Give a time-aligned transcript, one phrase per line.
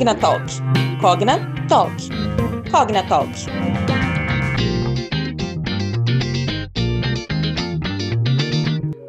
[0.00, 0.46] Cognatalk.
[0.98, 1.92] Cognatalk.
[2.70, 3.28] Cognatalk.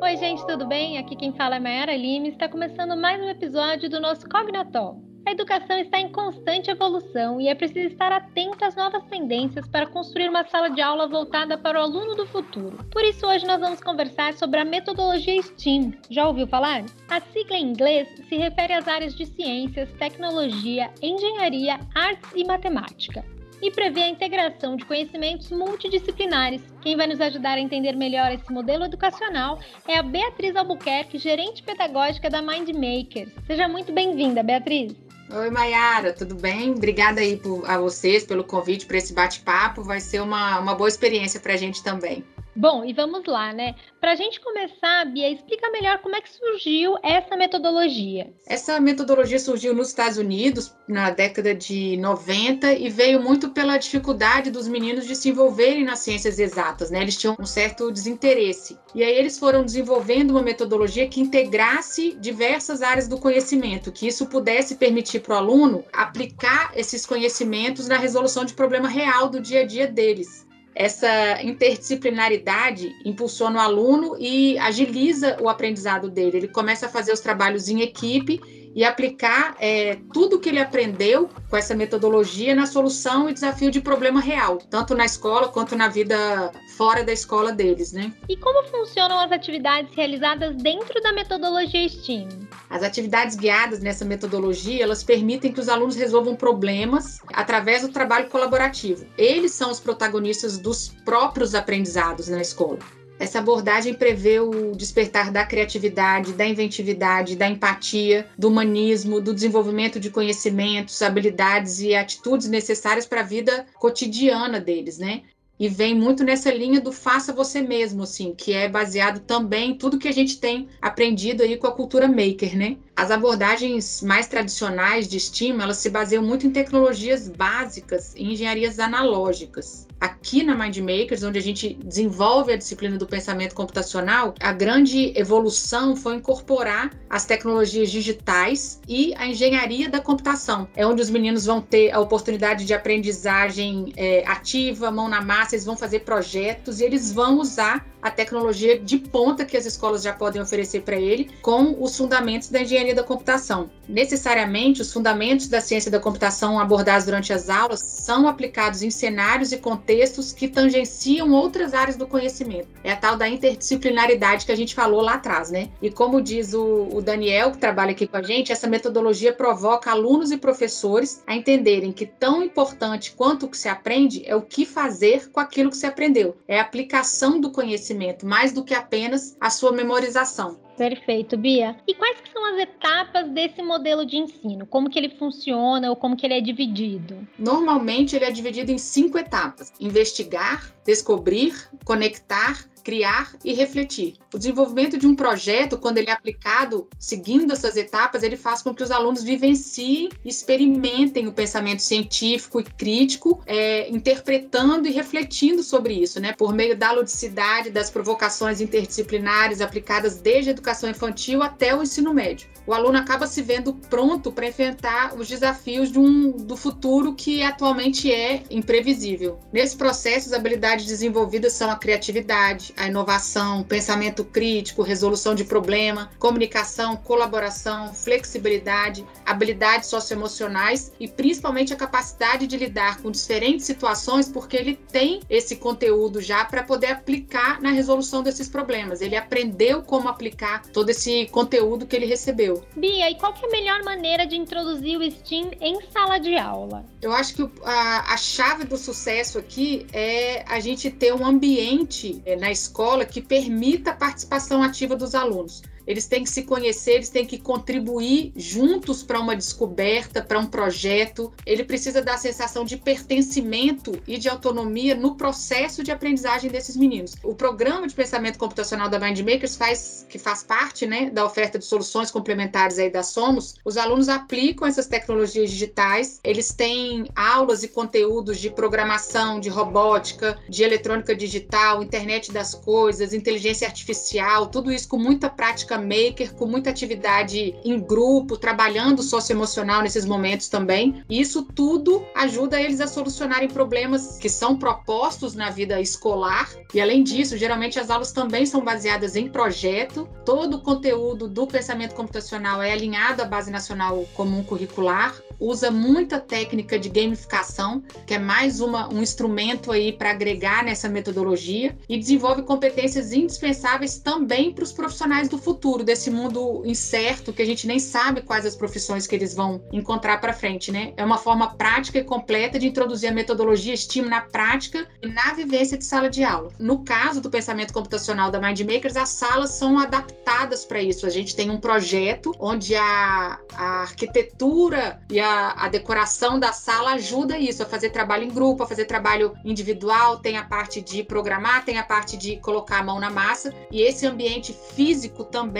[0.01, 0.97] Oi, gente, tudo bem?
[0.97, 5.10] Aqui quem fala é Mayara Lima e está começando mais um episódio do nosso Cognatalk.
[5.31, 9.87] A educação está em constante evolução e é preciso estar atento às novas tendências para
[9.87, 12.83] construir uma sala de aula voltada para o aluno do futuro.
[12.91, 15.93] Por isso, hoje nós vamos conversar sobre a metodologia STEAM.
[16.09, 16.83] Já ouviu falar?
[17.09, 23.23] A sigla em inglês se refere às áreas de ciências, tecnologia, engenharia, artes e matemática
[23.61, 26.61] e prevê a integração de conhecimentos multidisciplinares.
[26.81, 31.63] Quem vai nos ajudar a entender melhor esse modelo educacional é a Beatriz Albuquerque, gerente
[31.63, 33.31] pedagógica da Mind Makers.
[33.45, 35.10] Seja muito bem-vinda, Beatriz.
[35.33, 36.71] Oi, Mayara, tudo bem?
[36.71, 39.81] Obrigada aí por, a vocês pelo convite para esse bate-papo.
[39.81, 42.25] Vai ser uma, uma boa experiência para a gente também.
[42.53, 43.75] Bom, e vamos lá, né?
[44.01, 48.33] Para a gente começar, Bia, explica melhor como é que surgiu essa metodologia.
[48.45, 54.51] Essa metodologia surgiu nos Estados Unidos na década de 90 e veio muito pela dificuldade
[54.51, 57.01] dos meninos de se envolverem nas ciências exatas, né?
[57.01, 58.77] Eles tinham um certo desinteresse.
[58.93, 64.25] E aí eles foram desenvolvendo uma metodologia que integrasse diversas áreas do conhecimento, que isso
[64.25, 69.61] pudesse permitir para o aluno aplicar esses conhecimentos na resolução de problema real do dia
[69.61, 76.37] a dia deles essa interdisciplinaridade impulsiona o aluno e agiliza o aprendizado dele.
[76.37, 78.39] Ele começa a fazer os trabalhos em equipe
[78.73, 83.81] e aplicar é, tudo que ele aprendeu com essa metodologia na solução e desafio de
[83.81, 88.13] problema real, tanto na escola quanto na vida fora da escola deles, né?
[88.29, 92.29] E como funcionam as atividades realizadas dentro da metodologia STEAM?
[92.71, 98.29] As atividades guiadas nessa metodologia, elas permitem que os alunos resolvam problemas através do trabalho
[98.29, 99.05] colaborativo.
[99.17, 102.79] Eles são os protagonistas dos próprios aprendizados na escola.
[103.19, 109.99] Essa abordagem prevê o despertar da criatividade, da inventividade, da empatia, do humanismo, do desenvolvimento
[109.99, 115.23] de conhecimentos, habilidades e atitudes necessárias para a vida cotidiana deles, né?
[115.61, 119.77] E vem muito nessa linha do faça você mesmo, assim, que é baseado também em
[119.77, 122.77] tudo que a gente tem aprendido aí com a cultura maker, né?
[122.95, 128.79] As abordagens mais tradicionais de STEAM, elas se baseiam muito em tecnologias básicas e engenharias
[128.79, 129.85] analógicas.
[130.01, 135.13] Aqui na Mind Makers, onde a gente desenvolve a disciplina do pensamento computacional, a grande
[135.15, 140.67] evolução foi incorporar as tecnologias digitais e a engenharia da computação.
[140.75, 145.53] É onde os meninos vão ter a oportunidade de aprendizagem é, ativa, mão na massa,
[145.53, 150.01] eles vão fazer projetos e eles vão usar a tecnologia de ponta que as escolas
[150.01, 153.69] já podem oferecer para ele com os fundamentos da engenharia da computação.
[153.87, 159.51] Necessariamente, os fundamentos da ciência da computação abordados durante as aulas são aplicados em cenários
[159.51, 162.67] e contextos que tangenciam outras áreas do conhecimento.
[162.83, 165.69] É a tal da interdisciplinaridade que a gente falou lá atrás, né?
[165.81, 169.91] E como diz o, o Daniel, que trabalha aqui com a gente, essa metodologia provoca
[169.91, 174.41] alunos e professores a entenderem que tão importante quanto o que se aprende é o
[174.41, 176.37] que fazer com aquilo que se aprendeu.
[176.47, 177.90] É a aplicação do conhecimento,
[178.25, 180.59] mais do que apenas a sua memorização.
[180.81, 181.75] Perfeito, Bia.
[181.87, 184.65] E quais são as etapas desse modelo de ensino?
[184.65, 187.19] Como que ele funciona ou como que ele é dividido?
[187.37, 191.53] Normalmente ele é dividido em cinco etapas: investigar, descobrir,
[191.85, 194.15] conectar, criar e refletir.
[194.33, 198.73] O desenvolvimento de um projeto, quando ele é aplicado seguindo essas etapas, ele faz com
[198.73, 205.93] que os alunos vivenciem, experimentem o pensamento científico e crítico, é, interpretando e refletindo sobre
[205.93, 206.33] isso, né?
[206.33, 212.13] Por meio da ludicidade, das provocações interdisciplinares aplicadas desde a educação infantil até o ensino
[212.13, 212.51] médio.
[212.65, 217.41] O aluno acaba se vendo pronto para enfrentar os desafios de um, do futuro que
[217.41, 219.39] atualmente é imprevisível.
[219.51, 226.11] Nesse processo, as habilidades desenvolvidas são a criatividade, a inovação, pensamento crítico, resolução de problema,
[226.19, 234.55] comunicação, colaboração, flexibilidade, habilidades socioemocionais e principalmente a capacidade de lidar com diferentes situações, porque
[234.55, 239.01] ele tem esse conteúdo já para poder aplicar na resolução desses problemas.
[239.01, 242.63] Ele aprendeu como aplicar todo esse conteúdo que ele recebeu.
[242.75, 246.85] Bia, e qual é a melhor maneira de introduzir o STEAM em sala de aula?
[247.01, 252.21] Eu acho que a, a chave do sucesso aqui é a gente ter um ambiente
[252.25, 256.93] é, na escola que permita a participação ativa dos alunos eles têm que se conhecer,
[256.93, 261.31] eles têm que contribuir juntos para uma descoberta, para um projeto.
[261.45, 266.75] Ele precisa dar a sensação de pertencimento e de autonomia no processo de aprendizagem desses
[266.75, 267.15] meninos.
[267.23, 271.65] O programa de pensamento computacional da Mindmakers faz, que faz parte né, da oferta de
[271.65, 277.67] soluções complementares aí da Somos, os alunos aplicam essas tecnologias digitais, eles têm aulas e
[277.67, 284.87] conteúdos de programação, de robótica, de eletrônica digital, internet das coisas, inteligência artificial, tudo isso
[284.87, 291.03] com muita prática maker, com muita atividade em grupo, trabalhando socioemocional nesses momentos também.
[291.09, 296.49] Isso tudo ajuda eles a solucionarem problemas que são propostos na vida escolar.
[296.73, 300.07] E além disso, geralmente as aulas também são baseadas em projeto.
[300.25, 306.19] Todo o conteúdo do pensamento computacional é alinhado à Base Nacional Comum Curricular, usa muita
[306.19, 311.97] técnica de gamificação, que é mais uma, um instrumento aí para agregar nessa metodologia, e
[311.97, 317.67] desenvolve competências indispensáveis também para os profissionais do futuro, desse mundo incerto, que a gente
[317.67, 320.93] nem sabe quais as profissões que eles vão encontrar para frente, né?
[320.97, 325.33] É uma forma prática e completa de introduzir a metodologia STEAM na prática e na
[325.33, 326.51] vivência de sala de aula.
[326.59, 331.05] No caso do pensamento computacional da Mindmakers, as salas são adaptadas para isso.
[331.05, 336.93] A gente tem um projeto onde a, a arquitetura e a, a decoração da sala
[336.93, 341.03] ajuda isso, a fazer trabalho em grupo, a fazer trabalho individual, tem a parte de
[341.03, 345.50] programar, tem a parte de colocar a mão na massa, e esse ambiente físico também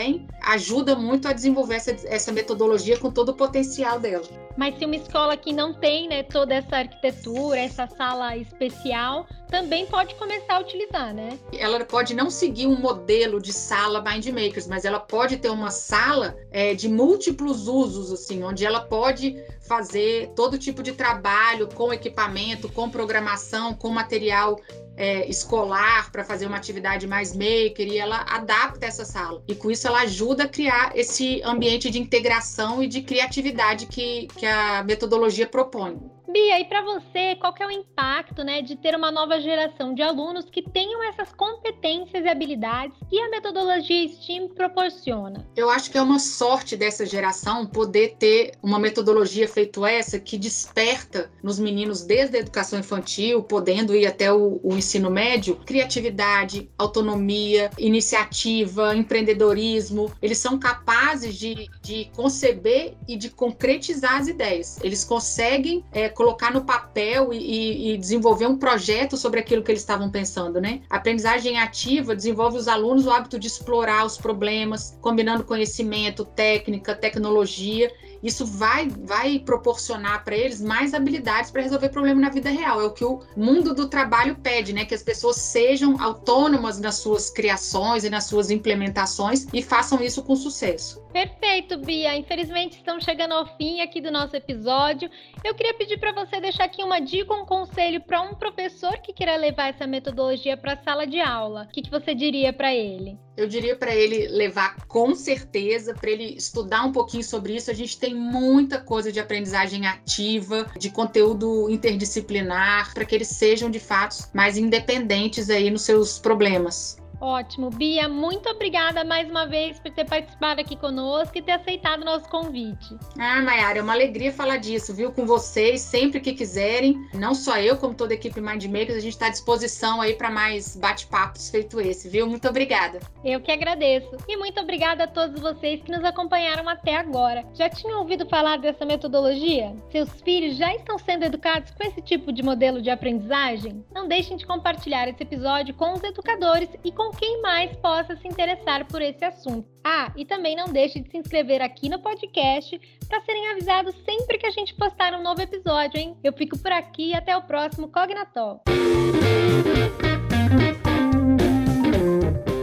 [0.42, 4.24] ajuda muito a desenvolver essa, essa metodologia com todo o potencial dela.
[4.58, 9.86] Mas se uma escola que não tem né, toda essa arquitetura, essa sala especial, também
[9.86, 11.38] pode começar a utilizar, né?
[11.54, 15.70] Ela pode não seguir um modelo de sala Mind Makers, mas ela pode ter uma
[15.70, 21.94] sala é, de múltiplos usos, assim, onde ela pode fazer todo tipo de trabalho com
[21.94, 24.60] equipamento, com programação, com material
[24.96, 29.42] é, escolar para fazer uma atividade mais maker e ela adapta essa sala.
[29.48, 34.28] E com isso ela ajuda a criar esse ambiente de integração e de criatividade que,
[34.38, 36.00] que a metodologia propõe.
[36.31, 40.01] Bia, e para você, qual é o impacto né, de ter uma nova geração de
[40.01, 45.45] alunos que tenham essas competências e habilidades que a metodologia STEAM proporciona?
[45.57, 50.38] Eu acho que é uma sorte dessa geração poder ter uma metodologia feito essa que
[50.38, 56.69] desperta nos meninos desde a educação infantil, podendo ir até o, o ensino médio, criatividade,
[56.77, 60.13] autonomia, iniciativa, empreendedorismo.
[60.22, 64.80] Eles são capazes de, de conceber e de concretizar as ideias.
[64.81, 69.82] Eles conseguem é, colocar no papel e, e, desenvolver um projeto sobre aquilo que eles
[69.82, 70.82] estavam pensando, né?
[70.88, 76.94] A aprendizagem ativa desenvolve os alunos o hábito de explorar os problemas, combinando conhecimento, técnica,
[76.94, 77.92] tecnologia
[78.24, 82.80] isso vai, vai proporcionar para eles mais habilidades para resolver problemas na vida real.
[82.80, 84.86] É o que o mundo do trabalho pede, né?
[84.86, 90.22] Que as pessoas sejam autônomas nas suas criações e nas suas implementações e façam isso
[90.24, 91.02] com sucesso.
[91.12, 92.16] Perfeito, Bia.
[92.16, 95.10] Infelizmente estamos chegando ao fim aqui do nosso episódio.
[95.44, 99.13] Eu queria pedir para você deixar aqui uma dica, um conselho para um professor que
[99.13, 101.63] queira levar essa metodologia para a sala de aula.
[101.63, 103.18] O que, que você diria para ele?
[103.36, 107.72] Eu diria para ele levar com certeza, para ele estudar um pouquinho sobre isso.
[107.72, 113.69] A gente tem muita coisa de aprendizagem ativa, de conteúdo interdisciplinar, para que eles sejam
[113.69, 117.00] de fato mais independentes aí nos seus problemas.
[117.22, 117.70] Ótimo.
[117.70, 122.06] Bia, muito obrigada mais uma vez por ter participado aqui conosco e ter aceitado o
[122.06, 122.98] nosso convite.
[123.20, 125.12] Ah, Mayara, é uma alegria falar disso, viu?
[125.12, 127.08] Com vocês, sempre que quiserem.
[127.14, 130.32] Não só eu, como toda a equipe Mindmakers, a gente está à disposição aí para
[130.32, 132.26] mais bate-papos feito esse, viu?
[132.26, 133.00] Muito obrigada.
[133.24, 134.18] Eu que agradeço.
[134.28, 137.46] E muito obrigada a todos vocês que nos acompanharam até agora.
[137.54, 139.76] Já tinham ouvido falar dessa metodologia?
[139.92, 143.86] Seus filhos já estão sendo educados com esse tipo de modelo de aprendizagem?
[143.94, 148.28] Não deixem de compartilhar esse episódio com os educadores e com quem mais possa se
[148.28, 149.68] interessar por esse assunto.
[149.84, 154.38] Ah, e também não deixe de se inscrever aqui no podcast para serem avisados sempre
[154.38, 156.18] que a gente postar um novo episódio, hein?
[156.24, 158.62] Eu fico por aqui e até o próximo Cognatalk.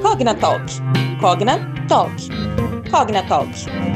[0.03, 0.65] Cognatalk.
[1.21, 2.29] Cogna Talk.
[2.91, 3.88] Cognatalk.